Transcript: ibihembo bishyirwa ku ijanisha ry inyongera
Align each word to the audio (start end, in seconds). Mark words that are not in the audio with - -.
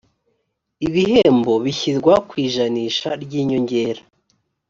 ibihembo 0.87 1.53
bishyirwa 1.63 2.13
ku 2.27 2.33
ijanisha 2.45 3.09
ry 3.23 3.31
inyongera 3.41 4.01